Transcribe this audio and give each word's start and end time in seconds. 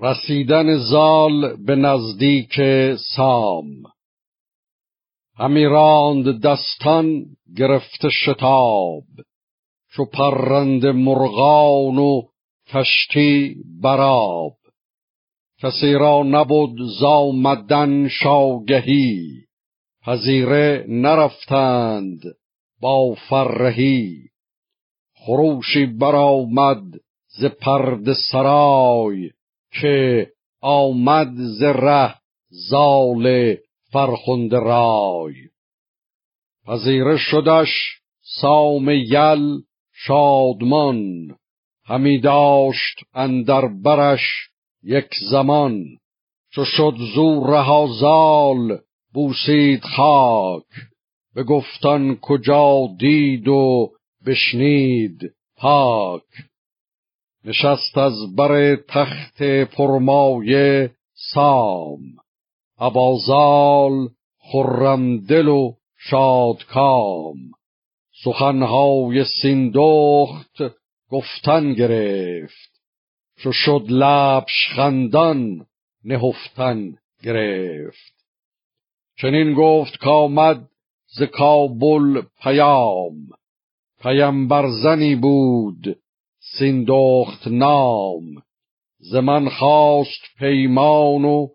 رسیدن 0.00 0.76
زال 0.76 1.56
به 1.56 1.76
نزدیک 1.76 2.60
سام. 3.16 3.64
همی 5.36 5.64
راند 5.64 6.42
دستان 6.42 7.24
گرفته 7.56 8.08
شتاب. 8.08 9.04
چو 9.90 10.04
پرند 10.04 10.86
مرغان 10.86 11.98
و 11.98 12.22
کشتی 12.66 13.56
براب 13.82 14.52
کسی 15.62 15.92
را 15.92 16.22
نبود 16.22 16.76
زامدن 17.00 18.08
شاگهی. 18.08 19.44
پذیره 20.06 20.84
نرفتند 20.88 22.20
با 22.80 23.14
فرهی. 23.14 24.16
خروشی 25.14 25.86
برآمد 25.86 26.82
ز 27.28 27.44
پرد 27.44 28.12
سرای. 28.12 29.30
که 29.72 30.26
آمد 30.60 31.34
ز 31.34 31.62
زال 32.50 33.56
فرخنده 33.92 34.58
رای. 34.58 35.34
پذیره 36.66 37.16
شدش 37.16 37.68
سام 38.40 38.88
یل 38.88 39.60
شادمان 39.92 41.28
همی 41.84 42.20
داشت 42.20 43.00
اندر 43.14 43.68
برش 43.68 44.20
یک 44.82 45.08
زمان. 45.30 45.84
چو 46.52 46.64
شد 46.64 46.94
زو 47.14 47.44
رها 47.44 47.86
زال 48.00 48.78
بوسید 49.12 49.84
خاک 49.84 50.64
به 51.34 51.44
گفتان 51.44 52.16
کجا 52.16 52.88
دید 52.98 53.48
و 53.48 53.92
بشنید 54.26 55.34
پاک. 55.56 56.22
نشست 57.44 57.98
از 57.98 58.36
بر 58.36 58.76
تخت 58.76 59.42
پرمایه 59.42 60.90
سام. 61.32 62.00
ابازال 62.78 64.08
خرم 64.38 65.18
دل 65.18 65.48
و 65.48 65.72
شادکام. 65.98 67.36
سخنهای 68.24 69.24
سیندخت 69.42 70.56
گفتن 71.10 71.72
گرفت. 71.72 72.70
چو 73.36 73.52
شد 73.52 73.84
لبش 73.88 74.68
خندان 74.76 75.66
نهفتن 76.04 76.94
گرفت. 77.22 78.14
چنین 79.16 79.54
گفت 79.54 79.96
کامد 79.96 80.68
ز 81.06 81.22
کابل 81.22 82.22
پیام. 82.42 83.14
پیمبر 84.02 84.68
زنی 84.82 85.14
بود 85.14 85.98
سیندخت 86.58 87.48
نام. 87.48 88.22
ز 88.98 89.14
من 89.14 89.48
خواست 89.48 90.22
پیمان 90.38 91.24
و 91.24 91.48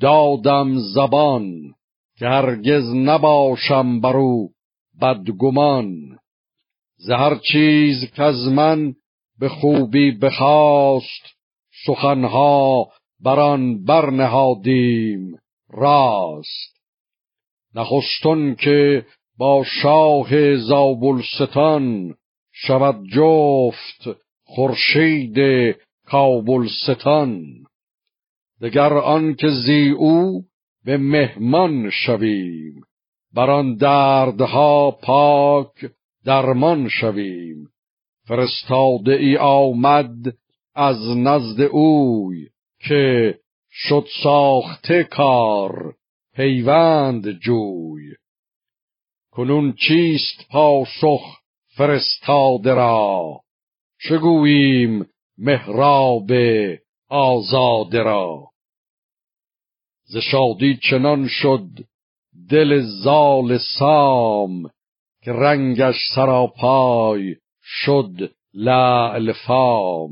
دادم 0.00 0.78
زبان. 0.78 1.74
که 2.18 2.26
هرگز 2.26 2.94
نباشم 2.94 4.00
برو 4.00 4.48
بدگمان. 5.02 6.18
ز 6.96 7.10
هر 7.10 7.38
چیز 7.52 8.12
از 8.16 8.48
من 8.48 8.94
به 9.38 9.48
خوبی 9.48 10.10
بخواست 10.10 11.36
سخنها 11.86 12.88
بران 13.20 13.84
برنهادیم 13.84 15.38
راست. 15.70 16.76
نخستون 17.74 18.54
که 18.54 19.06
با 19.38 19.64
شاه 19.82 20.56
زابلستان 20.56 22.14
شود 22.52 23.04
جفت 23.14 24.18
خورشید 24.54 25.36
کابلستان. 26.06 27.44
دگر 28.60 28.92
آن 28.92 29.34
که 29.34 29.48
زی 29.48 29.90
او 29.90 30.44
به 30.84 30.96
مهمان 30.96 31.90
شویم 31.90 32.82
بر 33.34 33.50
آن 33.50 33.76
دردها 33.76 34.90
پاک 34.90 35.72
درمان 36.24 36.88
شویم. 36.88 37.68
فرستاده 38.28 39.12
ای 39.12 39.36
آمد 39.36 40.34
از 40.74 41.16
نزد 41.16 41.60
اوی 41.60 42.48
که 42.80 43.34
شد 43.70 44.06
ساخته 44.22 45.04
کار 45.04 45.94
پیوند 46.34 47.32
جوی. 47.32 48.14
کنون 49.30 49.72
چیست 49.72 50.48
پاسخ 50.50 51.40
فرستاده 51.76 52.74
را؟ 52.74 53.40
چگوییم 54.08 55.06
مهراب 55.38 56.30
آزاده 57.08 58.02
را. 58.02 58.48
ز 60.04 60.16
شادی 60.16 60.78
چنان 60.90 61.28
شد 61.28 61.68
دل 62.50 62.80
زال 62.80 63.58
سام 63.78 64.70
که 65.22 65.32
رنگش 65.32 65.96
سراپای 66.14 67.36
شد 67.62 68.32
لعل 68.54 69.32
فام. 69.32 70.10